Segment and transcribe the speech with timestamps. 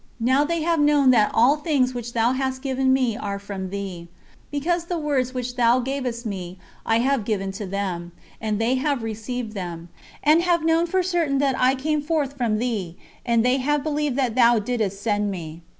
[0.19, 4.07] Now they have known that all things which Thou hast given me are from Thee:
[4.49, 8.11] because the words which Thou gavest me I have given to them;
[8.41, 9.89] and they have received them,
[10.23, 14.15] and have known for certain that I came forth from Thee, and they have believed
[14.15, 15.61] that Thou didst send me.